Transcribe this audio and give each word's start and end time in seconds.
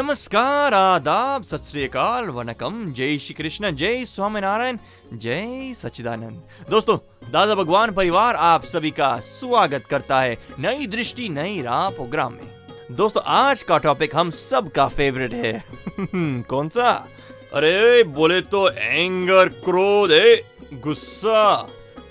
नमस्कार, 0.00 0.74
आदाब, 0.74 1.42
सत 1.42 1.90
वनकम। 2.30 2.92
जय 2.92 3.18
श्री 3.18 3.34
कृष्ण, 3.34 3.70
जय 3.70 4.04
स्वामीनारायण, 4.04 4.78
जय 5.12 5.74
सच्चिदानंद। 5.74 6.42
दोस्तों, 6.70 6.98
दादा 7.30 7.54
भगवान 7.54 7.92
परिवार 7.92 8.36
आप 8.36 8.64
सभी 8.64 8.90
का 8.90 9.20
स्वागत 9.20 9.84
करता 9.84 10.20
है 10.20 10.38
नई 10.58 10.86
दृष्टि, 10.86 11.28
नई 11.28 11.62
राह 11.62 11.90
प्रोग्राम 11.90 12.32
में। 12.32 12.50
दोस्तों, 12.90 13.22
आज 13.26 13.62
का 13.62 13.78
टॉपिक 13.78 14.16
हम 14.16 14.30
सब 14.30 14.72
का 14.72 14.88
फेवरेट 14.88 15.32
है। 15.32 15.64
कौन 16.42 16.68
सा? 16.68 17.08
अरे, 17.54 18.02
बोले 18.02 18.40
तो 18.40 18.70
एंगर 18.70 19.48
क्रोध 19.48 20.10
है 20.12 20.36
गुस्सा। 20.80 21.54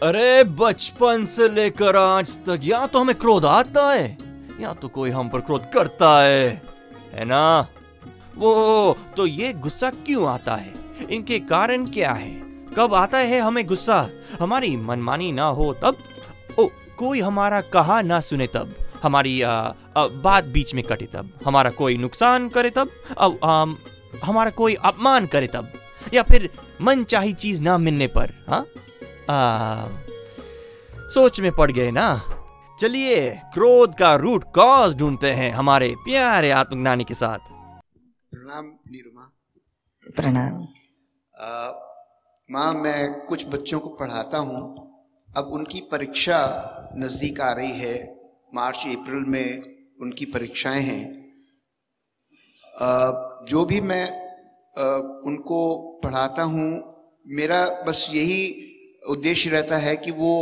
अरे, 0.04 0.44
बचपन 0.44 1.26
से 1.26 1.50
लेकर 1.50 1.96
आज 1.96 2.38
तक 2.38 2.60
या 2.64 2.88
तो 2.88 3.00
हमें 3.00 3.16
क्रोध 3.16 3.46
आता 3.46 3.92
है, 3.92 4.18
या 4.62 4.74
तो 4.74 4.88
कोई 4.88 5.10
हम 5.10 5.30
पर 5.30 5.40
क्रोध 5.40 5.70
करता 5.74 6.22
है। 6.22 6.62
है 7.14 7.26
ना? 7.26 7.68
वो 8.40 8.98
तो 9.18 9.28
ये 9.28 9.54
गुस्सा 9.54 9.90
क्यों 9.90 10.30
आता 10.30 10.56
है? 10.56 10.74
इनके 11.12 11.40
कारण 11.40 11.86
क्या 11.86 12.12
है? 12.12 12.32
कब 12.78 12.94
आता 12.94 13.18
है 13.18 13.40
हमें 13.40 13.66
गुस्सा? 13.66 14.10
हमारी 14.40 14.76
मनमानी 14.76 15.32
ना 15.32 15.44
हो 15.44 15.74
तब? 15.74 15.98
ओ 16.60 16.68
कोई 16.98 17.22
हमारा 17.22 17.62
कहा 17.62 18.02
ना 18.02 18.20
सुने 18.20 18.48
तब? 18.48 18.76
हमारी 19.04 19.42
आ, 19.42 19.52
आ, 19.52 20.08
बात 20.08 20.46
बीच 20.46 20.74
में 20.76 20.84
कटे 20.84 21.06
तब? 21.06 21.30
हमारा 21.46 21.70
कोई 21.70 21.98
नुकसान 21.98 22.50
करे 22.50 22.70
तब? 22.70 22.90
अब 23.18 23.40
आम, 23.44 23.78
हमारा 24.24 24.50
कोई 24.50 24.76
अपमान 24.76 25.26
करे 25.26 25.48
तब? 25.48 25.72
या 26.14 26.24
फिर 26.24 26.50
मन 26.82 27.04
चाही 27.04 27.34
चीज़ 27.34 27.62
ना 27.62 27.78
मिलने 27.78 28.08
पर 28.08 28.46
हाँ? 28.50 28.66
आ, 29.30 29.88
सोच 30.98 31.42
में 31.42 31.52
पड़ 31.52 31.72
गए 31.72 31.92
ना? 31.92 32.22
चलिए 32.82 33.30
क्रोध 33.54 33.96
का 33.96 34.16
रूट 34.16 34.44
कॉज 34.44 34.96
ढूंढते 34.96 35.32
हैं 35.32 35.52
हमारे 35.52 35.96
प्यारे 36.00 36.52
आत्मज्ञानी 36.52 37.04
के 37.04 37.14
साथ। 37.14 37.59
प्रणाम। 40.10 40.54
माँ, 42.50 42.74
मैं 42.74 43.26
कुछ 43.26 43.46
बच्चों 43.48 43.80
को 43.80 43.90
पढ़ाता 43.90 44.38
हूँ। 44.38 44.60
अब 45.30 45.52
उनकी 45.54 45.82
परीक्षा 45.82 46.40
नज़दीक 46.98 47.42
आ 47.42 47.52
रही 47.52 47.72
है। 47.72 47.96
मार्च, 48.54 48.86
अप्रैल 48.88 49.26
में 49.26 49.62
उनकी 50.02 50.26
परीक्षाएँ 50.26 50.82
हैं। 50.84 51.04
जो 53.46 53.66
भी 53.66 53.82
मैं 53.82 54.06
उनको 55.24 55.60
पढ़ाता 56.04 56.44
हूँ, 56.44 56.70
मेरा 57.28 57.66
बस 57.88 58.10
यही 58.14 58.42
उद्देश्य 59.10 59.50
रहता 59.50 59.78
है 59.78 59.96
कि 59.98 60.12
वो 60.12 60.34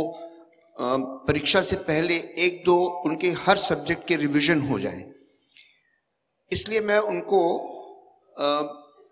परीक्षा 0.76 1.60
से 1.60 1.76
पहले 1.76 2.14
एक 2.38 2.62
दो 2.66 2.76
उनके 3.06 3.30
हर 3.38 3.56
सब्जेक्ट 3.56 4.06
के 4.08 4.16
रिवीजन 4.16 4.60
हो 4.60 4.78
जाएँ। 4.78 5.04
इसलिए 6.52 6.80
मैं 6.80 6.98
उनको 6.98 7.40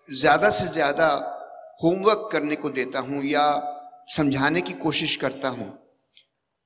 ज़्यादा 0.09 0.51
से 0.51 0.67
ज़्यादा 0.69 1.07
होमवर्क 1.81 2.29
करने 2.33 2.57
को 2.57 2.71
देता 2.71 2.99
हूँ 2.99 3.23
या 3.25 3.45
समझाने 4.09 4.61
की 4.61 4.73
कोशिश 4.75 5.17
करता 5.17 5.49
हूँ। 5.49 5.73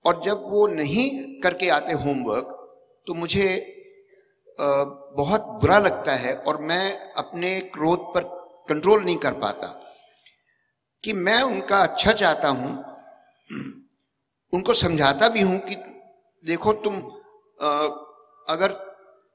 और 0.05 0.21
जब 0.25 0.45
वो 0.49 0.67
नहीं 0.69 1.09
करके 1.43 1.69
आते 1.69 1.93
होमवर्क 1.95 2.57
तो 3.07 3.15
मुझे 3.15 3.47
बहुत 4.59 5.47
बुरा 5.61 5.79
लगता 5.79 6.15
है 6.15 6.35
और 6.39 6.61
मैं 6.63 7.13
अपने 7.15 7.59
क्रोध 7.75 8.01
पर 8.15 8.25
कंट्रोल 8.69 9.03
नहीं 9.05 9.17
कर 9.17 9.33
पाता। 9.41 9.67
कि 11.05 11.13
मैं 11.13 11.41
उनका 11.43 11.79
अच्छा 11.79 12.13
चाहता 12.13 12.49
हूँ, 12.49 12.73
उनको 14.53 14.75
समझाता 14.75 15.29
भी 15.29 15.41
हूँ 15.41 15.59
कि 15.61 15.77
देखो 16.45 16.73
तुम 16.85 16.97
अगर 18.47 18.73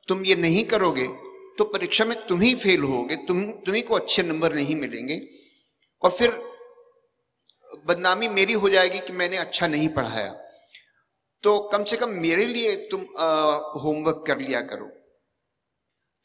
तुम 0.07 0.23
ये 0.25 0.35
नहीं 0.35 0.63
करोगे 0.65 1.07
तो 1.57 1.63
परीक्षा 1.65 2.05
में 2.05 2.15
तुम 2.27 2.41
ही 2.41 2.53
फेल 2.55 2.83
होगे 2.83 3.15
तुम 3.27 3.43
तुम्ही 3.65 3.81
को 3.81 3.95
अच्छे 3.95 4.23
नंबर 4.23 4.53
नहीं 4.53 4.75
मिलेंगे। 4.75 5.19
और 6.01 6.11
फिर 6.11 6.31
बदनामी 7.87 8.27
मेरी 8.29 8.53
हो 8.55 8.69
जाएगी 8.69 8.99
कि 8.99 9.13
मैंने 9.13 9.37
अच्छा 9.37 9.67
नहीं 9.67 9.87
पढ़ाया। 9.89 10.31
तो 11.43 11.57
कम 11.73 11.83
से 11.83 11.97
कम 11.97 12.09
मेरे 12.21 12.45
लिए 12.45 12.75
तुम 12.91 13.01
होमवर्क 13.81 14.23
कर 14.27 14.39
लिया 14.39 14.61
करो। 14.63 14.89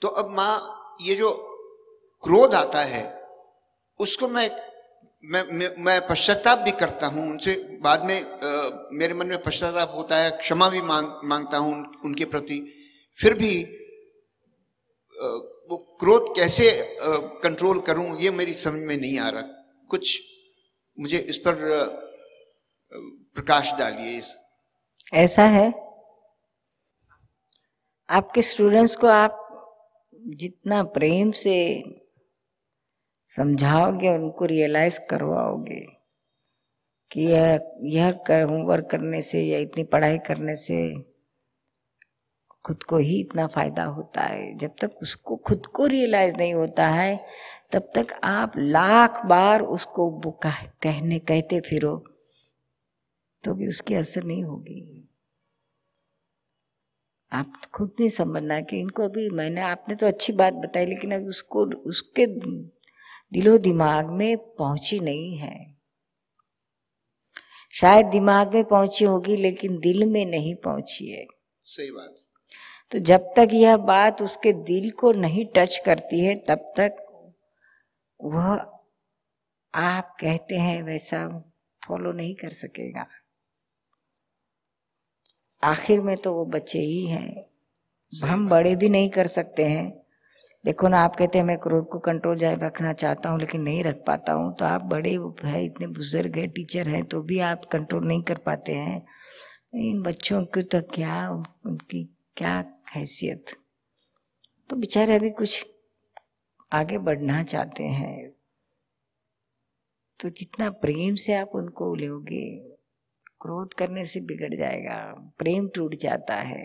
तो 0.03 0.09
अब 0.09 0.31
माँ 0.31 0.97
ये 1.03 1.15
जो 1.15 1.31
क्रोध 2.25 2.55
आता 2.55 2.83
है 2.85 3.05
उसको 4.01 4.29
मैं 4.29 4.49
मैं 5.25 5.43
मैं, 5.51 5.69
मैं 5.79 6.07
पश्चाताप 6.07 6.59
भी 6.59 6.71
करता 6.73 7.07
हूँ। 7.07 7.31
उनसे 7.31 7.55
बाद 7.83 8.05
में 8.05 8.21
आ, 8.21 8.89
मेरे 8.93 9.15
मन 9.15 9.27
में 9.27 9.43
पश्चाताप 9.43 9.93
होता 9.97 10.17
है 10.17 10.31
क्षमा 10.39 10.69
भी 10.69 10.81
मांग 10.83 11.09
माँगता 11.25 11.59
हूँ 11.59 11.73
उन, 11.75 11.85
उनके 12.05 12.25
प्रति। 12.27 12.61
फिर 13.19 13.35
भी 13.35 13.53
वो 15.21 15.77
क्रोध 16.01 16.35
कैसे 16.37 16.97
कंट्रोल 17.43 17.81
करूँ, 17.81 18.19
ये 18.21 18.31
मेरी 18.31 18.53
समझ 18.53 18.81
में 18.81 18.97
नहीं 18.97 19.19
आ 19.19 19.29
रहा। 19.29 19.43
कुछ 19.91 20.21
मुझे 20.99 21.19
इस 21.19 21.37
पर 21.39 21.55
प्रकाश 23.35 23.73
डालिए 23.73 24.17
इस। 24.19 24.35
ऐसा 25.15 25.45
है? 25.49 25.69
आपके 28.09 28.43
स्टूडेंट्स 28.43 28.97
को 28.97 29.07
आप 29.07 29.37
जितना 30.27 30.83
प्रेम 30.83 31.31
से 31.31 31.57
समझाओगे, 33.27 34.09
उनको 34.09 34.45
रियलाइज़ 34.45 35.01
करवाओगे 35.11 35.81
कि 37.11 37.23
यह 37.23 37.61
यह 37.85 38.11
कर 38.27 38.43
होमवर्क 38.43 38.89
करने 38.91 39.21
से 39.23 39.43
या 39.43 39.59
इतनी 39.59 39.85
पढ़ाई 39.85 40.19
करने 40.19 40.55
से 40.57 40.77
खुद 42.65 42.83
को 42.83 42.97
ही 42.97 43.21
इतना 43.21 43.47
फ़ायदा 43.47 43.85
होता 43.85 44.21
है। 44.21 44.57
जब 44.57 44.71
तक 44.81 44.91
उसको 45.03 45.37
खुद 45.37 45.67
को 45.67 45.87
रियलाइज़ 45.87 46.37
नहीं 46.37 46.55
होता 46.55 46.89
है, 46.89 47.27
तब 47.73 47.91
तक 47.95 48.21
आप 48.25 48.53
लाख 48.57 49.27
बार 49.27 49.63
उसको 49.63 50.11
कहने, 50.45 51.19
कहते 51.19 51.61
फिरो 51.61 52.05
तो 53.45 53.55
भी 53.55 53.69
उसकी 53.69 53.95
असर 53.95 54.25
नहीं 54.25 54.45
होगी। 54.45 55.09
आप 57.33 57.53
खुद 57.75 57.93
नहीं 58.01 58.09
समझना 58.09 58.61
कि 58.61 58.79
इनको 58.81 59.03
अभी 59.03 59.29
मैंने, 59.29 59.61
आपने 59.61 59.95
तो 59.95 60.07
अच्छी 60.07 60.33
बात 60.33 60.55
बताई, 60.55 60.87
लेकिन 60.87 61.15
अभी 61.15 61.25
उसको, 61.25 61.65
उसके 61.65 62.27
दिलो 63.33 63.59
दिमाग 63.59 64.11
में 64.11 64.37
पहुँची 64.37 65.01
नहीं 65.01 65.37
है। 65.37 65.77
शायद 67.75 68.07
दिमाग 68.07 68.55
में 68.55 68.65
पहुँची 68.65 69.05
होगी, 69.05 69.37
लेकिन 69.37 69.79
दिल 69.79 70.05
में 70.05 70.27
नहीं 70.27 70.55
पहुँची 70.55 71.07
है। 71.07 71.27
सही 71.61 71.91
बात। 71.91 72.20
तो 72.93 72.99
जब 72.99 73.27
तक 73.37 73.49
यह 73.53 73.77
बात 73.77 74.23
उसके 74.23 74.53
दिल 74.53 74.91
को 74.91 75.13
नहीं 75.13 75.45
टच 75.57 75.81
करती 75.87 76.21
है 76.21 76.35
तब 76.49 76.67
तक 76.77 76.97
वह 78.21 78.49
आप 79.75 80.17
कहते 80.21 80.57
हैं 80.57 80.83
वैसा 80.83 81.27
फॉलो 81.83 82.13
नहीं 82.13 82.35
कर 82.35 82.53
सकेगा। 82.53 83.07
आखिर 85.63 86.01
में 86.01 86.17
तो 86.17 86.33
वो 86.35 86.45
बच्चे 86.47 86.79
ही 86.79 87.07
हैं। 87.07 87.45
हम 88.13 88.49
बड़े 88.49 88.75
भी 88.77 88.89
नहीं 88.89 89.11
कर 89.11 89.27
सकते 89.27 89.65
हैं। 89.65 89.89
देखो 90.65 90.89
ना 90.89 90.99
आप 90.99 91.17
कहते 91.17 91.39
हैं 91.39 91.45
मैं 91.45 91.59
क्रोध 91.59 91.89
को 91.89 91.99
कंट्रोल 91.99 92.37
जाए 92.37 92.55
रखना 92.55 92.93
चाहता 92.93 93.29
हूँ 93.29 93.39
लेकिन 93.41 93.63
नहीं 93.63 93.83
रख 93.85 94.03
पाता 94.07 94.33
हूँ 94.33 94.55
तो 94.57 94.65
आप 94.65 94.85
बड़े 94.85 95.19
है 95.45 95.65
इतने 95.65 95.87
बुज़ुर्ग 95.89 96.37
है 96.39 96.47
टीचर 96.47 96.89
हैं 96.89 97.05
तो 97.05 97.23
भी 97.23 97.39
आप 97.47 97.65
कंट्रोल 97.65 98.07
नहीं 98.07 98.23
कर 98.23 98.39
पाते 98.39 98.75
हैं। 98.75 99.03
इन 99.81 100.03
बच्चों 100.03 100.45
की 100.45 100.63
तो 100.63 100.81
क्या 100.95 101.29
उनकी 101.31 102.09
क्या 102.41 102.53
हैसियत 102.95 103.51
तो 104.71 104.77
बेचारे 104.77 105.15
अभी 105.15 105.31
कुछ 105.31 105.65
आगे 106.73 106.99
बढ़ना 106.99 107.43
चाहते 107.43 107.85
हैं। 107.85 108.31
तो 110.21 110.29
जितना 110.29 110.69
प्रेम 110.71 111.15
से 111.15 111.35
आप 111.35 111.51
उनको 111.55 111.95
लोगे 111.95 112.45
क्रोध 113.41 113.75
करने 113.75 114.05
से 114.05 114.21
बिगड़ 114.21 114.55
जाएगा, 114.55 114.97
प्रेम 115.39 115.69
टूट 115.69 115.95
जाता 115.95 116.35
है। 116.35 116.65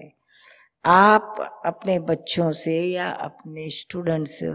आप 0.86 1.62
अपने 1.66 1.98
बच्चों 2.00 2.50
से 2.52 2.80
या 2.84 3.10
अपने 3.10 3.70
स्टूडेंट 3.70 4.28
से 4.28 4.52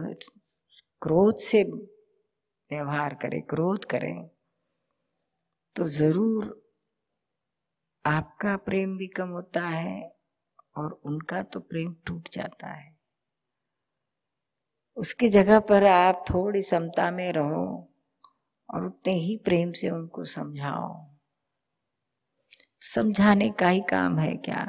क्रोध 1.02 1.38
से 1.38 1.62
व्यवहार 1.62 3.14
करें, 3.14 3.42
क्रोध 3.42 3.84
करें 3.84 4.28
तो 5.76 5.86
ज़रूर 5.88 6.48
आपका 8.04 8.56
प्रेम 8.56 8.96
भी 8.96 9.06
कम 9.06 9.28
होता 9.28 9.66
है 9.68 10.19
और 10.80 11.00
उनका 11.04 11.42
तो 11.42 11.60
प्रेम 11.60 11.94
टूट 12.06 12.28
जाता 12.32 12.68
है। 12.68 12.98
उसकी 14.96 15.28
जगह 15.28 15.60
पर 15.60 15.84
आप 15.84 16.24
थोड़ी 16.30 16.62
समता 16.62 17.10
में 17.10 17.32
रहो 17.32 17.66
और 18.68 18.86
उतने 18.86 19.12
ही 19.12 19.36
प्रेम 19.36 19.72
से 19.72 19.90
उनको 19.90 20.24
समझाओ। 20.24 21.10
समझाने 22.82 23.50
का 23.50 23.68
ही 23.68 23.80
काम 23.80 24.18
है 24.18 24.36
क्या? 24.36 24.64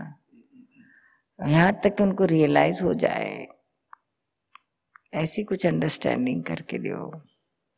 यहाँ 1.40 1.74
तक 1.84 2.02
उनको 2.02 2.26
रियलाइज़ 2.26 2.84
हो 2.84 2.94
जाए। 2.94 3.48
ऐसी 5.14 5.44
कुछ 5.44 5.66
अंडरस्टैंडिंग 5.66 6.44
करके 6.44 6.78
दो। 6.78 7.22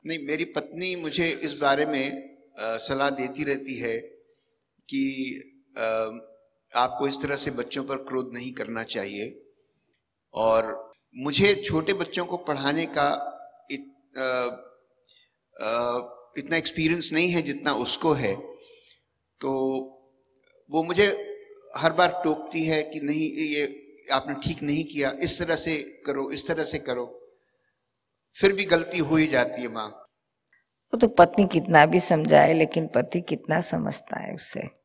नहीं 0.05 0.27
मेरी 0.27 0.45
पत्नी 0.45 0.95
मुझे 0.95 1.27
इस 1.43 1.53
बारे 1.53 1.85
में 1.85 2.33
सलाह 2.59 3.09
देती 3.09 3.43
रहती 3.43 3.79
है 3.79 3.97
कि 4.89 5.03
अ, 5.77 5.85
आपको 6.75 7.07
इस 7.07 7.21
तरह 7.21 7.35
से 7.35 7.51
बच्चों 7.51 7.83
पर 7.83 7.95
क्रोध 7.95 8.31
नहीं 8.33 8.51
करना 8.51 8.83
चाहिए। 8.83 9.43
और 10.33 10.91
मुझे 11.15 11.55
छोटे 11.55 11.93
बच्चों 11.93 12.25
को 12.25 12.37
पढ़ाने 12.37 12.85
का 12.85 13.29
इत, 13.71 13.93
अ, 14.17 14.47
अ, 15.63 15.99
इतना 16.37 16.57
एक्सपीरियंस 16.57 17.09
नहीं 17.13 17.29
है 17.29 17.41
जितना 17.41 17.73
उसको 17.73 18.13
है। 18.13 18.35
तो 19.39 19.49
वो 20.71 20.83
मुझे 20.83 21.37
हर 21.77 21.93
बार 21.93 22.21
टोकती 22.23 22.65
है 22.65 22.83
कि 22.83 22.99
नहीं 22.99 23.31
ये 23.31 23.79
आपने 24.11 24.35
ठीक 24.35 24.63
नहीं 24.63 24.83
किया 24.83 25.15
इस 25.19 25.39
तरह 25.39 25.55
से 25.55 26.03
करो 26.05 26.31
इस 26.31 26.47
तरह 26.47 26.63
से 26.63 26.79
करो। 26.79 27.35
फिर 28.39 28.53
भी 28.53 28.65
गलती 28.65 28.97
हो 28.97 29.15
ही 29.15 29.27
जाती 29.27 29.61
है 29.61 29.67
माँ। 29.67 29.89
वो 30.93 30.97
तो 30.97 31.07
पत्नी 31.07 31.47
कितना 31.47 31.85
भी 31.85 31.99
समझाए 31.99 32.53
लेकिन 32.53 32.87
पति 32.87 33.21
कितना 33.21 33.61
समझता 33.61 34.19
है 34.19 34.33
उससे 34.33 34.82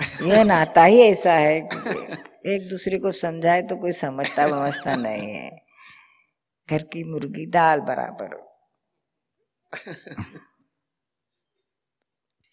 यह 0.22 0.44
नाता 0.44 0.84
ही 0.84 1.00
ऐसा 1.00 1.32
है 1.32 1.56
एक 2.46 2.68
दूसरे 2.70 2.98
को 2.98 3.12
समझाए 3.12 3.62
तो 3.62 3.76
कोई 3.76 3.92
समझता 3.92 4.46
समझता 4.48 4.96
नहीं 4.96 5.34
है। 5.34 5.50
घर 6.70 6.82
की 6.82 7.04
मुर्गी 7.04 7.46
दाल 7.46 7.80
बराबर 7.80 8.34
हो। 8.34 8.42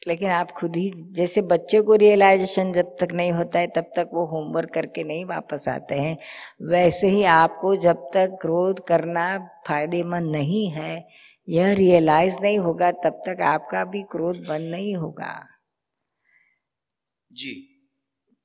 लेकिन 0.08 0.30
आप 0.30 0.52
खुद 0.52 0.76
ही 0.76 0.92
जैसे 1.12 1.42
बच्चे 1.42 1.82
को 1.82 1.96
रियलाइजेशन 1.96 2.74
जब 2.74 2.96
तक 3.00 3.08
नहीं 3.14 3.32
होता 3.32 3.60
है 3.60 3.68
तब 3.68 3.84
तक 3.96 4.10
वो 4.14 4.26
होमवर्क 4.26 4.70
करके 4.74 5.04
नहीं 5.04 5.26
वापस 5.26 5.68
आते 5.68 5.96
हैं। 5.96 6.18
वैसे 6.62 7.08
ही 7.08 7.24
आपको 7.24 7.76
जब 7.76 7.96
तक 8.14 8.38
क्रोध 8.42 8.80
करना 8.88 9.38
फ़ायदेमंद 9.68 10.32
नहीं 10.32 10.70
है 10.70 11.08
यह 11.50 11.74
रियलाइज़ 11.74 12.38
नहीं 12.42 12.60
होगा 12.60 12.92
तब 12.92 13.22
तक 13.28 13.42
आपका 13.42 13.86
भी 13.86 14.04
क्रोध 14.04 14.38
बंद 14.48 14.72
नहीं 14.72 14.96
होगा। 14.96 15.53
जी। 17.34 17.70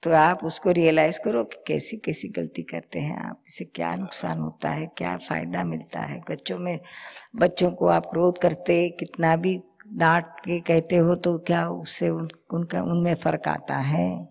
तो 0.02 0.10
आप 0.10 0.44
उसको 0.44 0.70
रियलाइज़ 0.70 1.20
करो 1.24 1.44
कि 1.44 1.56
कैसी 1.66 1.96
कैसी 1.96 2.28
गलती 2.28 2.62
करते 2.62 2.98
हैं 2.98 3.16
आप। 3.30 3.44
इससे 3.48 3.64
क्या 3.64 3.94
नुकसान 3.96 4.38
होता 4.38 4.70
है 4.70 4.86
क्या 4.86 5.16
फ़ायदा 5.16 5.64
मिलता 5.64 6.00
है? 6.00 6.20
बच्चों 6.30 6.58
में 6.58 6.80
बच्चों 7.36 7.70
को 7.70 7.86
आप 7.86 8.06
क्रोध 8.06 8.38
करते 8.38 8.88
कितना 8.90 9.36
भी 9.36 9.60
डांट 9.86 10.24
के 10.24 10.60
कहते 10.60 10.96
हो 10.96 11.14
तो 11.14 11.38
क्या 11.38 11.68
उससे 11.70 12.08
उन, 12.08 12.28
उनका 12.54 12.82
उनमें 12.82 13.14
फ़र्क 13.14 13.48
आता 13.48 13.76
है? 13.76 14.28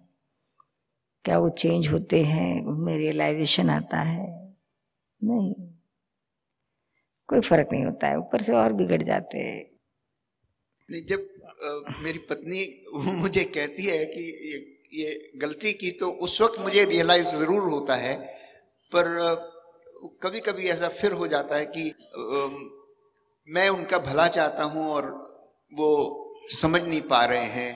क्या 1.26 1.38
वो 1.38 1.50
चेंज 1.50 1.88
होते 1.88 2.24
हैं? 2.24 2.66
उनमें 2.66 2.98
रियलाइजेशन 2.98 3.70
आता 3.70 3.98
है? 3.98 4.56
नहीं। 5.24 5.54
कोई 7.28 7.40
फ़र्क 7.40 7.70
नहीं 7.72 7.86
होता 7.86 8.08
है। 8.08 8.18
ऊपर 8.18 8.42
से 8.42 8.54
और 8.54 8.74
बिगड़ 8.74 9.04
जाते 9.04 9.40
हैं। 9.40 9.66
जब 10.90 11.28
मेरी 12.04 12.20
पत्नी 12.30 12.62
मुझे 12.94 13.44
कहती 13.46 13.84
है 13.86 14.06
कि 14.06 14.24
ये 14.46 14.58
ये 14.94 15.10
गलती 15.38 15.72
की 15.74 15.90
तो 15.92 16.10
उस 16.22 16.40
वक्त 16.42 16.60
मुझे 16.60 16.84
रियलाइज़ 16.86 17.28
ज़रूर 17.30 17.64
होता 17.64 17.96
है, 17.96 18.16
पर 18.92 19.06
कभी 20.24 20.40
कभी 20.40 20.68
ऐसा 20.70 20.88
फिर 20.90 21.12
हो 21.14 21.28
जाता 21.28 21.56
है 21.56 21.66
कि 21.68 21.84
मैं 23.48 23.68
उनका 23.70 23.98
भला 24.02 24.28
चाहता 24.30 24.64
हूँ 24.66 24.90
और 24.92 25.06
वो 25.72 25.90
समझ 26.54 26.82
नहीं 26.82 27.02
पा 27.04 27.24
रहे 27.26 27.46
हैं 27.52 27.72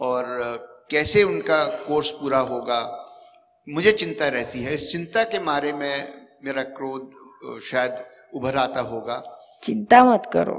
और 0.00 0.24
कैसे 0.90 1.22
उनका 1.24 1.64
कोर्स 1.86 2.10
पूरा 2.10 2.38
होगा, 2.46 2.80
मुझे 3.66 3.92
चिंता 3.94 4.28
रहती 4.28 4.62
है। 4.62 4.74
इस 4.74 4.90
चिंता 4.92 5.24
के 5.24 5.38
मारे 5.40 5.72
में, 5.72 5.94
मेरा 6.44 6.62
क्रोध 6.76 7.60
शायद 7.62 8.04
उभर 8.34 8.56
आता 8.58 8.80
होगा। 8.82 9.22
चिंता 9.62 10.02
मत 10.04 10.26
करो, 10.32 10.58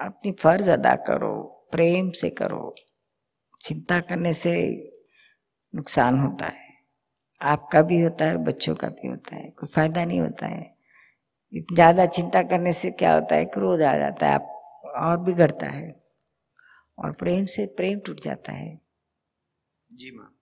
अपनी 0.00 0.32
फ़र्ज़ 0.34 0.70
अदा 0.70 0.94
करो। 1.06 1.36
प्रेम 1.72 2.10
से 2.10 2.30
करो, 2.30 2.74
चिंता 3.60 4.00
करने 4.00 4.32
से 4.32 4.54
नुकसान 5.74 6.18
होता 6.18 6.46
है। 6.46 6.66
आपका 7.40 7.82
भी 7.82 8.00
होता 8.00 8.24
है 8.24 8.36
बच्चों 8.36 8.74
का 8.74 8.88
भी 8.88 9.08
होता 9.08 9.36
है, 9.36 9.48
कोई 9.50 9.68
फ़ायदा 9.74 10.04
नहीं 10.04 10.20
होता 10.20 10.46
है। 10.46 10.76
ज़्यादा 11.52 12.06
चिंता 12.06 12.42
करने 12.42 12.72
से 12.72 12.90
क्या 12.90 13.12
होता 13.14 13.34
है, 13.34 13.44
क्रोध 13.44 13.82
आ 13.82 13.96
जाता 13.96 14.26
है, 14.26 14.34
आप 14.34 14.54
और 14.96 15.18
बिगड़ता 15.18 15.66
है 15.66 15.88
और 16.98 17.12
प्रेम 17.12 17.44
से 17.44 17.66
प्रेम 17.66 17.98
टूट 17.98 18.20
जाता 18.20 18.52
है। 18.52 18.80
जी 19.90 20.10
माँ। 20.16 20.34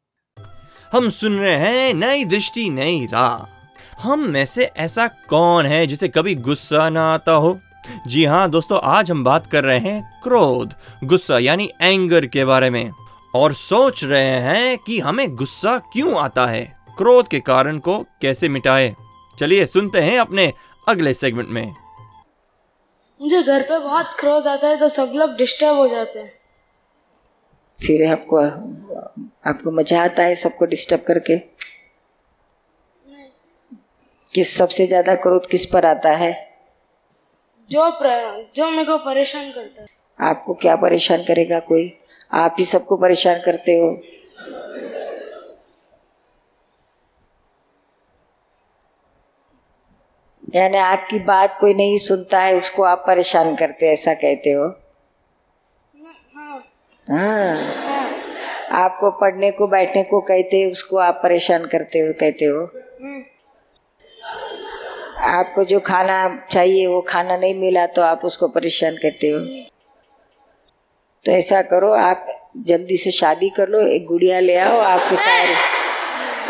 हम 0.93 1.09
सुन 1.11 1.39
रहे 1.39 1.55
हैं 1.55 1.95
नई 1.95 2.25
दृष्टि, 2.25 2.69
नई 2.71 3.07
राह। 3.07 4.03
हम 4.03 4.29
में 4.29 4.45
से 4.45 4.65
ऐसा 4.65 5.07
कौन 5.29 5.67
है 5.67 5.87
जिसे 5.87 6.09
कभी 6.09 6.35
गुस्सा 6.35 6.89
ना 6.91 7.03
आता 7.15 7.33
हो? 7.33 7.59
जी 8.07 8.25
हाँ 8.25 8.49
दोस्तों 8.51 8.79
आज 8.85 9.11
हम 9.11 9.25
बात 9.25 9.47
कर 9.47 9.65
रहे 9.65 9.79
हैं 9.79 10.21
क्रोध 10.23 10.75
गुस्सा 11.05 11.39
यानी 11.39 11.71
एंगर 11.83 12.27
के 12.27 12.45
बारे 12.45 12.71
में। 12.71 12.91
और 13.35 13.53
सोच 13.55 14.05
रहे 14.05 14.41
हैं 14.43 14.79
कि 14.79 14.99
हमें 15.01 15.35
गुस्सा 15.37 15.79
क्यों 15.93 16.19
आता 16.21 16.47
है? 16.47 16.65
क्रोध 16.99 17.29
के 17.29 17.41
कारण 17.41 17.79
को 17.79 17.99
कैसे 18.23 18.49
मिटाए? 18.49 18.95
चलिए 19.39 19.67
सुनते 19.67 20.01
हैं 20.01 20.19
अपने 20.19 20.53
अगले 20.89 21.15
सेगमेंट 21.15 21.49
में। 21.49 21.75
मुझे 23.21 23.43
घर 23.43 23.63
पे 23.63 23.79
बहुत 23.79 24.15
क्रोध 24.15 24.47
आता 24.47 24.69
है 24.69 24.77
तो 24.77 24.89
सब 24.89 25.13
लोग 25.17 25.37
डिस्टर्ब 25.37 25.77
हो 25.77 25.87
जाते 25.89 26.19
हैं। 26.19 26.33
फिर 27.81 28.11
आपको 28.11 28.41
आपको 29.51 29.71
मज़ा 29.71 30.03
आता 30.05 30.23
है 30.23 30.35
सबको 30.35 30.67
डिस्टर्ब 30.67 31.05
करके? 31.07 31.37
किस 34.31 34.57
सबसे 34.57 34.87
ज़्यादा 34.87 35.15
क्रोध 35.17 35.47
किस 35.47 35.67
पर 35.67 35.87
आता 35.87 36.11
है? 36.11 36.46
जो 37.71 37.91
प्र, 37.91 38.47
जो 38.57 38.71
मेरे 38.71 38.85
को 38.85 38.99
परेशान 38.99 39.51
करता 39.53 39.83
है। 39.83 39.89
आपको 40.21 40.55
क्या 40.55 40.77
परेशान 40.77 41.25
करेगा 41.25 41.59
कोई? 41.59 41.99
आप 42.33 42.57
ही 42.59 42.65
सबको 42.65 42.97
परेशान 42.97 43.41
करते 43.45 43.75
हो। 43.75 44.03
यानी 50.55 50.77
आपकी 50.77 51.19
बात 51.19 51.59
कोई 51.61 51.75
नहीं 51.75 51.99
सुनता 51.99 52.41
है 52.41 52.59
उसको 52.59 52.83
आप 52.83 53.05
परेशान 53.07 53.57
करते 53.57 53.87
ऐसा 53.87 54.15
कहते 54.15 54.51
हो? 54.51 54.65
हाँ। 56.37 56.65
हाँ। 57.11 57.75
हाँ। 57.75 58.13
आपको 58.85 59.11
पढ़ने 59.11 59.51
को 59.51 59.67
बैठने 59.67 60.03
को 60.03 60.21
कहते 60.21 60.71
उसको 60.71 60.97
आप 60.97 61.21
परेशान 61.23 61.67
करते 61.67 61.99
हो 61.99 62.13
कहते 62.13 62.45
हो? 62.45 62.65
हम्म, 63.03 63.23
आपको 65.27 65.65
जो 65.65 65.81
खाना 65.81 66.17
चाहिए 66.51 66.87
वो 66.87 67.01
खाना 67.01 67.37
नहीं 67.37 67.55
मिला 67.55 67.87
तो 67.87 68.03
आप 68.03 68.25
उसको 68.25 68.49
परेशान 68.49 68.97
करते 68.97 69.29
हो। 69.29 69.39
तो 71.25 71.33
ऐसा 71.33 71.63
करो 71.63 71.93
आप 71.93 72.27
जल्दी 72.67 72.97
से 72.97 73.11
शादी 73.11 73.49
कर 73.49 73.69
लो 73.69 73.81
एक 73.87 74.05
गुड़िया 74.07 74.41
ले 74.41 74.57
आओ 74.57 74.79
आपके 74.81 75.17
सारे। 75.17 75.55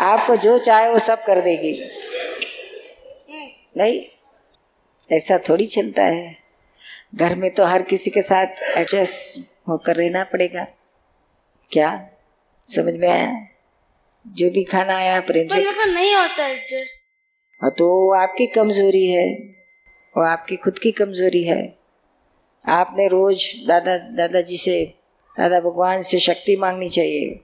आपको 0.04 0.36
जो 0.36 0.56
चाहे 0.58 0.90
वो 0.90 0.98
सब 0.98 1.24
कर 1.24 1.40
देगी। 1.40 1.72
नहीं 3.76 4.00
ऐसा 5.10 5.38
थोड़ी 5.38 5.66
चलता 5.66 6.02
है। 6.02 6.36
घर 7.14 7.34
में 7.34 7.50
तो 7.50 7.64
हर 7.64 7.82
किसी 7.82 8.10
के 8.10 8.22
साथ 8.22 8.62
एडजस्ट 8.76 9.40
होकर 9.68 9.96
रहना 9.96 10.24
पड़ेगा। 10.24 10.66
क्या? 11.70 11.90
समझ 12.68 12.94
में 12.94 13.08
आया? 13.08 13.32
जो 14.26 14.50
भी 14.50 14.64
खाना 14.64 14.96
आया 14.96 15.20
प्रेम 15.20 15.48
से 15.48 15.64
नहीं 15.86 16.14
होता 16.14 16.46
एडजस्ट 16.46 17.05
हाँ, 17.62 17.70
तो 17.70 18.10
आपकी 18.10 18.46
कमज़ोरी 18.46 19.06
है। 19.06 19.32
वो 20.16 20.22
आपकी 20.22 20.56
खुद 20.56 20.78
की 20.78 20.92
कमज़ोरी 20.92 21.44
है। 21.44 21.78
आपने 22.68 23.08
रोज 23.08 23.54
दादा 23.68 23.96
दादाजी 23.98 24.56
से 24.56 24.94
दादा 25.38 25.60
भगवान 25.60 26.02
से 26.02 26.18
शक्ति 26.18 26.56
मांगनी 26.56 26.88
चाहिए। 26.88 27.40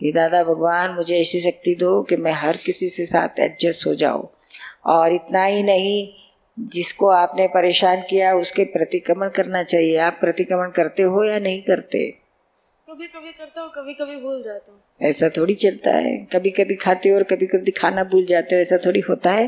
कि 0.00 0.12
दादा 0.12 0.44
भगवान 0.44 0.90
मुझे 0.90 1.20
ऐसी 1.20 1.40
शक्ति 1.40 1.74
दो 1.74 2.02
कि 2.02 2.16
मैं 2.16 2.32
हर 2.32 2.56
किसी 2.56 2.88
से 2.88 3.06
साथ 3.06 3.40
एडजस्ट 3.40 3.86
हो 3.86 3.94
जाऊँ। 3.94 4.28
और 4.86 5.12
इतना 5.12 5.44
ही 5.44 5.62
नहीं 5.62 6.08
जिसको 6.58 7.08
आपने 7.08 7.46
परेशान 7.46 8.00
किया 8.10 8.34
उसके 8.34 8.64
प्रतिक्रमण 8.64 9.28
करना 9.28 9.62
चाहिए। 9.62 9.96
आप 9.96 10.18
प्रतिक्रमण 10.20 10.70
करते 10.70 11.02
हो 11.02 11.24
या 11.24 11.38
नहीं 11.38 11.62
करते? 11.62 12.23
कभी 12.94 13.06
कभी 13.06 13.30
करता 13.32 13.60
हूँ 13.60 13.70
कभी 13.74 13.94
कभी 13.94 14.16
भूल 14.16 14.42
जाता 14.42 14.72
हूँ। 14.72 14.80
ऐसा 15.02 15.28
थोड़ी 15.28 15.54
चलता 15.54 15.90
है। 15.90 16.16
कभी 16.32 16.50
कभी 16.50 16.74
खाते 16.76 17.08
हो 17.08 17.16
और 17.16 17.22
कभी 17.22 17.46
कभी 17.46 17.70
खाना 17.70 18.04
भूल 18.04 18.26
जाते 18.26 18.54
हो, 18.54 18.60
ऐसा 18.60 18.76
थोड़ी 18.76 19.00
होता 19.00 19.30
है? 19.30 19.46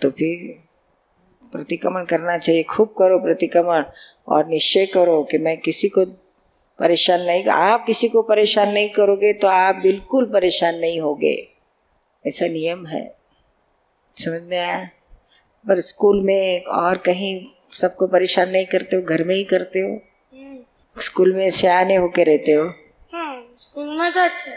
तो 0.00 0.10
फिर 0.10 0.60
प्रतिक्रमण 1.52 2.04
करना 2.04 2.38
चाहिए। 2.38 2.62
खूब 2.62 2.94
करो 2.98 3.18
प्रतिक्रमण 3.18 3.84
और 4.28 4.46
निश्चय 4.46 4.86
करो 4.86 5.22
कि 5.24 5.38
मैं 5.38 5.56
किसी 5.58 5.88
को 5.88 6.04
परेशान 6.78 7.22
नहीं, 7.22 7.44
आप 7.44 7.86
किसी 7.86 8.08
को 8.08 8.22
परेशान 8.22 8.72
नहीं 8.72 8.88
करोगे 8.88 9.32
तो 9.32 9.48
आप 9.48 9.74
बिल्कुल 9.74 10.30
परेशान 10.32 10.78
नहीं 10.78 11.00
होगे। 11.00 11.48
ऐसा 12.26 12.46
नियम 12.46 12.86
है। 12.86 13.16
समझ 14.16 14.42
में 14.42 14.58
आया? 14.58 14.84
पर 15.68 15.80
स्कूल 15.80 16.20
में 16.20 16.64
और 16.64 16.98
कहीं 16.98 17.46
सबको 17.72 18.06
परेशान 18.06 18.50
नहीं 18.50 18.66
करते 18.66 18.96
हो, 18.96 19.02
घर 19.02 19.24
में 19.24 19.34
ही 19.34 19.44
करते 19.44 19.78
हो? 19.78 20.00
स्कूल 20.96 21.32
में 21.34 21.48
सियाने 21.50 21.94
होके 21.96 22.24
रहते 22.24 22.52
हो? 22.52 22.64
हाँ 23.12 23.56
स्कूल 23.60 23.88
में 23.98 24.12
तो 24.12 24.20
अच्छा 24.20 24.52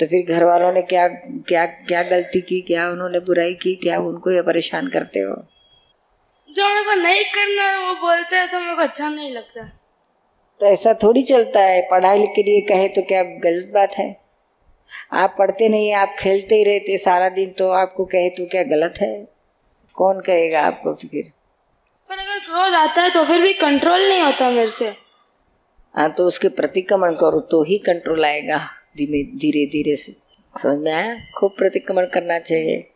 तो 0.00 0.06
फिर 0.06 0.34
घर 0.34 0.44
वालों 0.44 0.72
ने 0.72 0.82
क्या 0.82 1.06
क्या 1.08 1.64
क्या 1.66 2.02
गलती 2.02 2.40
की? 2.40 2.60
क्या 2.60 2.88
उन्होंने 2.90 3.18
बुराई 3.20 3.54
की? 3.54 3.74
क्या 3.74 3.98
उनको 4.00 4.30
ये 4.30 4.42
परेशान 4.42 4.88
करते 4.88 5.20
हो? 5.20 5.34
जो 6.50 6.68
मेरे 6.68 6.84
को 6.84 6.94
नहीं 6.94 7.24
करना 7.24 7.62
है 7.62 7.78
वो 7.78 7.94
बोलते 7.96 8.36
हैं 8.36 8.50
तो 8.50 8.60
मेरे 8.60 8.76
को 8.76 8.82
अच्छा 8.82 9.08
नहीं 9.08 9.32
लगता। 9.32 9.64
तो 10.60 10.66
ऐसा 10.66 10.94
थोड़ी 10.94 11.22
चलता 11.22 11.60
है। 11.60 11.80
पढ़ाई 11.90 12.26
के 12.26 12.42
लिए 12.42 12.60
कहे 12.68 12.88
तो 12.88 13.02
क्या 13.02 13.22
गलत 13.22 13.70
बात 13.74 13.94
है? 13.98 14.16
आप 15.12 15.34
पढ़ते 15.38 15.68
नहीं 15.68 15.92
आप 15.94 16.16
खेलते 16.18 16.56
ही 16.56 16.64
रहते 16.64 16.96
सारा 16.98 17.28
दिन 17.28 17.52
तो 17.58 17.70
आपको 17.72 18.04
कहे 18.04 18.30
तो 18.30 18.46
क्या 18.46 18.62
गलत 18.62 18.94
है? 19.00 19.12
कौन 19.96 20.20
कहेगा 20.20 20.62
आपको 20.62 20.92
तो 20.92 21.08
फिर? 21.08 21.30
पर 22.10 22.18
अगर 22.18 22.38
क्रोध 22.38 22.74
आता 22.74 23.02
है 23.02 23.10
तो 23.10 23.24
फिर 23.24 23.42
भी 23.42 23.52
कंट्रोल 23.52 24.08
नहीं 24.08 24.20
होता 24.20 24.50
मेरे 24.50 24.70
से। 24.70 24.92
हाँ 25.94 26.10
तो 26.12 26.26
उसके 26.26 26.48
प्रतिक्रमण 26.48 27.14
करो 27.14 27.40
तो 27.40 27.62
ही 27.62 27.78
कंट्रोल 27.78 28.24
आएगा 28.24 28.58
धीमे 28.96 29.22
धीरे 29.38 29.64
धीरे 29.66 29.96
से। 29.96 30.12
समझ 30.54 30.78
में 30.78 30.92
आया? 30.92 31.14
खूब 31.38 31.54
प्रतिक्रमण 31.58 32.06
करना 32.06 32.38
चाहिए। 32.38 32.86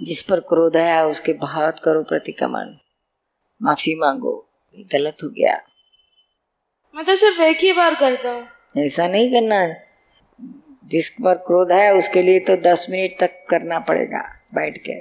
जिस 0.00 0.22
पर 0.22 0.40
क्रोध 0.40 0.76
आया 0.76 1.04
उसके 1.06 1.32
बहुत 1.32 1.78
करो 1.78 2.02
प्रतिक्रमण। 2.02 2.74
माफ़ी 3.60 3.94
मांगो। 3.94 4.34
गलत 4.92 5.16
हो 5.24 5.28
गया। 5.28 5.52
मैं 6.94 7.04
तो 7.04 7.14
सिर्फ़ 7.14 7.40
एक 7.42 7.58
ही 7.60 7.72
बार 7.72 7.94
करता 7.94 8.30
हूँ। 8.30 8.84
ऐसा 8.84 9.06
नहीं 9.08 9.30
करना 9.32 9.66
जिस 10.84 11.10
पर 11.10 11.34
क्रोध 11.46 11.72
है 11.72 11.94
उसके 11.94 12.22
लिए 12.22 12.38
तो 12.40 12.56
दस 12.56 12.86
मिनट 12.90 13.18
तक 13.20 13.44
करना 13.50 13.78
पड़ेगा 13.78 14.22
बैठ 14.54 14.78
के। 14.78 14.92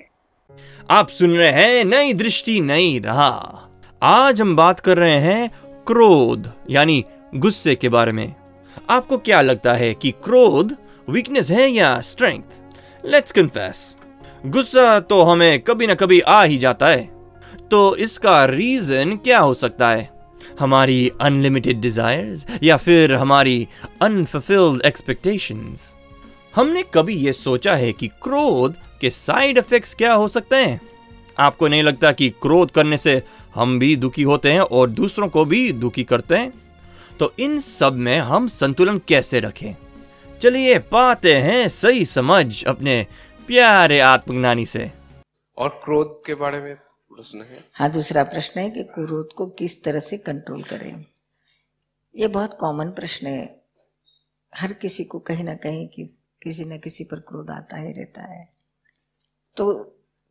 आप 0.90 1.08
सुन 1.10 1.36
रहे 1.38 1.52
हैं 1.52 1.84
नई 1.86 2.14
दृष्टि 2.14 2.60
नई 2.62 3.00
राह। 3.00 4.06
आज 4.08 4.42
हम 4.42 4.56
बात 4.56 4.80
कर 4.80 4.98
रहे 4.98 5.20
हैं 5.22 5.50
क्रोध 5.88 6.52
यानी 6.70 7.04
गुस्से 7.32 7.76
के 7.76 7.90
बारे 7.90 8.12
में। 8.12 8.34
आपको 8.90 9.18
क्या 9.18 9.42
लगता 9.42 9.74
है 9.74 9.94
कि 9.94 10.12
क्रोध 10.24 10.76
वीकनेस 11.10 11.50
है 11.52 11.70
या 11.70 12.00
स्ट्रेंथ 12.02 13.06
लेट्स 13.06 13.32
कन्फेस 13.32 13.98
गुस्सा 14.46 15.00
तो 15.00 15.22
हमें 15.22 15.60
कभी 15.60 15.88
ना 15.88 15.94
कभी 15.94 16.20
आ 16.20 16.44
ही 16.44 16.58
जाता 16.58 16.88
है। 16.88 17.10
तो 17.72 17.96
इसका 17.96 18.44
रीजन 18.46 19.16
क्या 19.16 19.40
हो 19.40 19.54
सकता 19.54 19.90
है? 19.90 20.10
हमारी 20.60 21.12
अनलिमिटेड 21.22 21.82
डिजायर्स 21.82 22.46
या 22.64 22.78
फिर 22.78 23.14
हमारी 23.14 23.68
अनफुलफिल्ड 24.02 24.82
एक्सपेक्टेशंस 24.82 25.96
हमने 26.56 26.84
कभी 26.94 27.16
ये 27.16 27.34
सोचा 27.34 27.74
है 27.76 27.92
कि 27.94 28.08
क्रोध 28.08 28.76
के 29.02 29.10
साइड 29.10 29.58
इफेक्ट्स 29.58 29.94
क्या 29.96 30.14
हो 30.14 30.28
सकते 30.28 30.56
हैं? 30.56 30.80
आपको 31.40 31.68
नहीं 31.68 31.84
लगता 31.84 32.12
कि 32.12 32.30
क्रोध 32.42 32.72
करने 32.72 32.98
से 32.98 33.22
हम 33.56 33.78
भी 33.80 33.96
दुखी 33.96 34.24
होते 34.24 34.52
हैं 34.52 34.62
और 34.62 34.90
दूसरों 34.90 35.28
को 35.28 35.46
भी 35.46 35.72
दुखी 35.72 36.04
करते 36.04 36.36
हैं? 36.36 36.54
तो 37.20 37.34
इन 37.40 37.60
सब 37.60 37.94
में 37.94 38.20
हम 38.20 38.48
संतुलन 38.48 39.00
कैसे 39.00 39.40
रखें? 39.40 39.74
चलिए 40.40 40.80
पाते 40.80 41.36
हैं 41.36 41.68
सही 41.68 42.06
समझ 42.06 42.64
अपने 42.64 43.08
प्यारे 43.48 44.00
आत्मज्ञानी 44.00 44.66
से। 44.66 44.92
और 45.58 45.70
क्रोध 45.70 46.26
के 46.26 46.36
बारे 46.36 46.60
में 46.60 46.76
प्रश्न 46.76 47.42
है? 47.42 47.64
हाँ 47.74 47.92
दूसरा 47.92 48.24
प्रश्न 48.24 48.60
है 48.60 48.70
कि 48.70 48.84
क्रोध 48.84 49.34
को 49.34 49.48
किस 49.48 49.84
तरह 49.84 50.00
से 50.00 50.18
कंट्रोल 50.18 50.64
करें? 50.64 51.06
ये 52.16 52.28
बहुत 52.28 52.58
कॉमन 52.60 52.88
प्रश्न 52.88 53.28
है। 53.28 53.62
हर 54.58 54.74
किसी 54.74 55.04
को 55.04 55.20
कहीं 55.20 55.44
ना 55.44 55.56
कहीं 55.56 55.88
कि 55.88 56.18
किसी 56.44 56.66
न 56.66 56.80
किसी 56.80 57.04
पर 57.04 57.20
क्रोध 57.20 57.50
आता 57.50 57.78
ही 57.78 57.92
रहता 57.92 58.22
है। 58.22 58.54
तो 59.58 59.74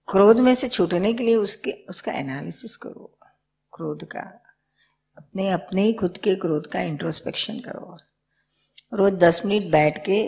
क्रोध 0.08 0.36
में 0.36 0.54
से 0.54 0.68
छूटने 0.68 1.14
के 1.14 1.24
लिए 1.24 1.36
उसके 1.36 1.70
उसका 1.70 2.12
एनालिसिस 2.12 2.76
करो 2.76 3.18
क्रोध 3.74 4.04
का। 4.04 4.42
अपने 5.16 5.48
अपने 5.50 5.82
ही 5.82 5.92
खुद 5.92 6.16
के 6.18 6.34
क्रोध 6.36 6.66
का 6.66 6.80
इंट्रोस्पेक्शन 6.82 7.58
करो। 7.60 7.96
रोज 8.92 9.12
दस 9.14 9.42
मिनट 9.46 9.70
बैठ 9.72 9.98
के 10.04 10.18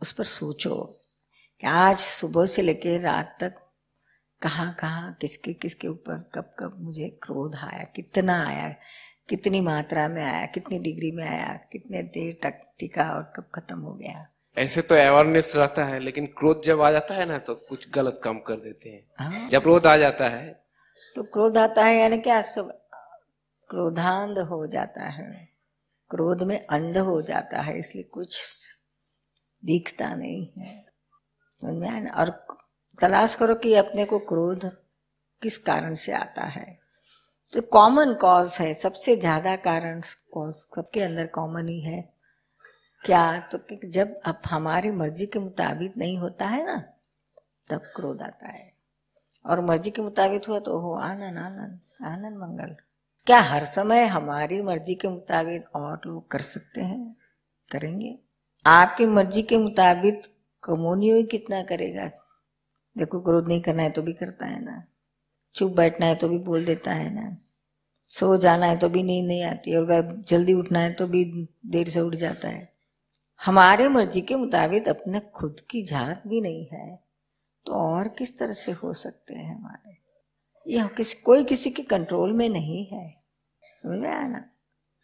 उस 0.00 0.12
पर 0.12 0.24
सोचो 0.24 0.74
कि 1.62 1.66
आज 1.66 1.96
सुबह 1.98 2.46
से 2.46 2.62
लेकर 2.62 3.00
रात 3.00 3.36
तक 3.40 3.54
कहाँ 4.42 4.74
कहाँ 4.80 5.12
किसके 5.20 5.52
किसके 5.52 5.88
ऊपर 5.88 6.30
कब 6.34 6.54
कब 6.58 6.76
मुझे 6.78 7.08
क्रोध 7.22 7.54
आया 7.54 7.84
कितना 7.96 8.42
आया 8.46 8.68
कितनी 9.28 9.60
मात्रा 9.60 10.08
में 10.08 10.22
आया 10.22 10.44
कितनी 10.46 10.78
डिग्री 10.78 11.10
में 11.10 11.24
आया 11.24 11.52
कितने 11.72 12.02
देर 12.14 12.38
तक 12.42 12.60
टिका 12.78 13.10
और 13.12 13.32
कब 13.36 13.50
खत्म 13.54 13.78
हो 13.78 13.94
गया। 13.94 14.26
ऐसे 14.56 14.82
तो 14.82 14.94
अवेयरनेस 14.94 15.52
रहता 15.56 15.84
है 15.84 16.00
लेकिन 16.00 16.26
क्रोध 16.38 16.62
जब 16.62 16.80
आ 16.80 16.90
जाता 16.90 17.14
है 17.14 17.26
ना 17.26 17.38
तो 17.38 17.54
कुछ 17.68 17.88
गलत 17.94 18.20
काम 18.24 18.38
कर 18.38 18.56
देते 18.56 18.88
हैं। 18.88 19.02
हाँ। 19.18 19.48
जब 19.48 19.62
क्रोध 19.62 19.86
आ 19.86 19.96
जाता 19.96 20.28
है 20.28 20.52
तो 21.16 21.22
क्रोध 21.22 21.58
आता 21.58 21.84
है 21.84 21.96
यानी 21.98 22.18
क्या 22.18 22.40
सब 22.42 22.78
क्रोधांध 23.72 24.38
हो 24.38 24.66
जाता 24.66 25.04
है। 25.04 25.48
क्रोध 26.10 26.42
में 26.42 26.66
अंध 26.66 26.98
हो 26.98 27.22
जाता 27.22 27.60
है, 27.60 27.78
इसलिए 27.78 28.04
कुछ 28.04 28.68
दिखता 29.64 30.14
नहीं 30.14 30.52
है। 30.58 30.86
समझ 31.62 31.74
में 31.74 31.88
आया 31.88 32.00
ना? 32.00 32.10
और 32.10 32.46
तलाश 33.00 33.34
करो 33.34 33.54
कि 33.54 33.74
अपने 33.74 34.04
को 34.04 34.18
क्रोध 34.18 34.70
किस 35.42 35.58
कारण 35.58 35.94
से 35.94 36.12
आता 36.12 36.42
है। 36.42 36.78
तो 37.52 37.60
कॉमन 37.62 38.14
कॉज 38.14 38.56
है, 38.60 38.74
सबसे 38.74 39.16
ज़्यादा 39.16 39.56
कारण 39.56 40.00
कॉज 40.32 40.54
सबके 40.54 41.00
अंदर 41.00 41.26
कॉमन 41.26 41.68
ही 41.68 41.80
है। 41.80 42.12
क्या? 43.04 43.40
तो 43.40 43.58
कि 43.58 43.80
जब 43.88 44.20
अब 44.24 44.40
हमारी 44.46 44.90
मर्ज़ी 44.90 45.26
के 45.26 45.38
मुताबिक 45.38 45.96
नहीं 45.96 46.18
होता 46.18 46.46
है 46.46 46.66
ना, 46.66 46.76
तब 47.70 47.92
क्रोध 47.96 48.22
आता 48.22 48.48
है। 48.48 48.72
और 49.46 49.60
मर्ज़ी 49.60 49.90
के 49.90 50.02
मुताबिक 50.02 50.44
हुआ 50.44 50.58
तो 50.58 50.78
हो 50.78 50.94
आनंद 50.94 51.38
आनंद 51.38 51.80
आनंद 52.06 52.36
मंगल। 52.36 52.76
क्या 53.26 53.40
हर 53.40 53.64
समय 53.64 54.04
हमारी 54.04 54.62
मर्ज़ी 54.62 54.94
के 54.94 55.08
मुताबिक 55.08 55.76
और 55.76 56.00
लोग 56.06 56.30
कर 56.30 56.40
सकते 56.40 56.80
हैं? 56.80 57.16
करेंगे। 57.72 58.18
आपकी 58.66 59.06
मर्ज़ी 59.06 59.42
के 59.42 59.58
मुताबिक 59.58 60.22
कमोनियो 60.62 61.22
कितना 61.22 61.62
करेगा? 61.62 62.06
देखो, 62.98 63.20
क्रोध 63.20 63.48
नहीं 63.48 63.62
करना 63.62 63.82
है 63.82 63.90
तो 63.90 64.02
भी 64.02 64.12
करता 64.12 64.46
है 64.46 64.64
ना। 64.64 64.84
चुप 65.54 65.72
बैठना 65.72 66.06
है 66.06 66.14
तो 66.14 66.28
भी 66.28 66.38
बोल 66.38 66.64
देता 66.64 66.92
है 66.92 67.14
ना। 67.14 67.36
सो 68.08 68.36
जाना 68.36 68.66
है 68.66 68.78
तो 68.78 68.88
भी 68.88 69.02
नींद 69.02 69.26
नहीं 69.26 69.44
आती 69.44 69.76
और 69.76 69.84
वह 69.84 70.00
जल्दी 70.02 70.54
उठना 70.54 70.78
है 70.78 70.92
तो 70.92 71.06
भी 71.06 71.48
देर 71.66 71.88
से 71.88 72.00
उठ 72.00 72.14
जाता 72.14 72.48
है। 72.48 72.72
हमारे 73.44 73.88
मर्ज़ी 73.88 74.20
के 74.20 74.36
मुताबिक 74.36 74.88
अपने 74.88 75.20
खुद 75.20 75.60
की 75.70 75.82
जात 75.82 76.22
भी 76.26 76.40
नहीं 76.40 76.66
है। 76.72 77.00
तो 77.66 77.72
और 77.72 78.08
किस 78.08 78.38
तरह 78.38 78.52
से 78.52 78.72
हो 78.72 78.92
सकते 78.92 79.34
हैं 79.34 79.58
हमारे? 79.58 80.01
यह 80.68 80.86
किसी, 80.86 81.22
कोई 81.22 81.44
किसी 81.44 81.70
के 81.70 81.82
कंट्रोल 81.82 82.32
में 82.32 82.48
नहीं 82.48 82.86
है। 82.86 83.08
समझ 83.64 83.98
में 83.98 84.28
ना? 84.28 84.44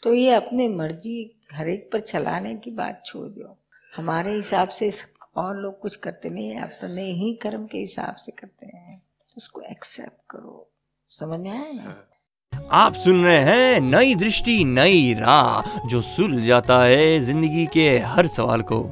तो 0.03 0.15
ये 0.15 0.33
अपने 0.33 0.69
मर्ज़ी 0.69 1.41
हर 1.53 1.69
एक 1.69 1.91
पर 1.93 2.01
चलाने 2.01 2.55
की 2.55 2.71
बात 2.71 3.03
छोड़ 3.07 3.29
दो 3.29 3.59
हमारे 3.97 4.33
हिसाब 4.33 4.69
से 4.69 4.91
और 5.37 5.57
लोग 5.57 5.81
कुछ 5.81 5.97
करते 5.97 6.31
नहीं 6.31 6.51
है। 6.51 6.63
अपने 6.63 7.03
ही 7.03 7.33
कर्म 7.35 7.67
के 7.67 7.79
हिसाब 7.79 8.15
से 8.15 8.33
करते 8.33 8.67
हैं। 8.67 9.03
उसको 9.37 9.61
एक्सेप्ट 9.61 10.31
करो। 10.31 10.71
समझ 11.09 11.41
में 11.41 11.51
आया 11.51 11.73
ना? 11.73 12.05
आप 12.73 12.95
सुन 12.95 13.25
रहे 13.25 13.39
हैं 13.39 13.81
नई 13.81 14.15
दृष्टि, 14.15 14.65
नई 14.65 15.15
राह, 15.15 15.87
जो 15.89 16.03
सुल 16.03 16.43
जाता 16.43 16.83
है 16.83 17.21
ज़िंदगी 17.21 17.67
के 17.67 17.99
हर 17.99 18.27
सवाल 18.27 18.63
को। 18.63 18.83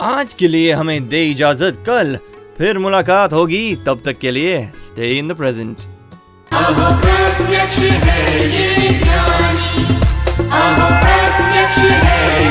आज 0.00 0.34
के 0.34 0.48
लिए 0.48 0.72
हमें 0.72 1.08
दे 1.08 1.30
इजाज़त 1.30 1.84
कल। 1.86 2.18
फिर 2.58 2.78
मुलाकात 2.78 3.32
होगी, 3.32 3.76
तब 3.76 4.02
तक 4.04 4.18
के 4.18 4.30
लिए 4.30 4.70
स्टे 4.76 5.18
इन 5.18 5.28
द 5.28 5.32
प्रेजेंट 5.32 5.76
है 7.92 8.46
ये 8.46 8.88
ज्ञानी। 8.88 9.84
है 11.82 12.41